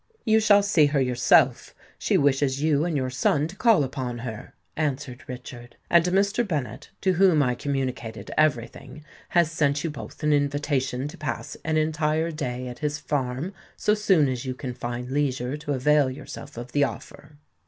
"You 0.25 0.39
shall 0.39 0.63
see 0.63 0.87
her 0.87 0.99
yourself—she 0.99 2.17
wishes 2.17 2.59
you 2.59 2.85
and 2.85 2.97
your 2.97 3.11
son 3.11 3.47
to 3.47 3.55
call 3.55 3.83
upon 3.83 4.17
her," 4.25 4.55
answered 4.75 5.23
Richard; 5.27 5.75
"and 5.91 6.03
Mr. 6.05 6.43
Bennet, 6.47 6.89
to 7.01 7.13
whom 7.13 7.43
I 7.43 7.53
communicated 7.53 8.31
every 8.35 8.65
thing, 8.65 9.05
has 9.37 9.51
sent 9.51 9.83
you 9.83 9.91
both 9.91 10.23
an 10.23 10.33
invitation 10.33 11.07
to 11.07 11.19
pass 11.19 11.55
an 11.63 11.77
entire 11.77 12.31
day 12.31 12.67
at 12.67 12.79
his 12.79 12.97
farm 12.97 13.53
so 13.77 13.93
soon 13.93 14.27
as 14.27 14.43
you 14.43 14.55
can 14.55 14.73
find 14.73 15.11
leisure 15.11 15.55
to 15.57 15.73
avail 15.73 16.09
yourself 16.09 16.57
of 16.57 16.71
the 16.71 16.83
offer." 16.83 17.37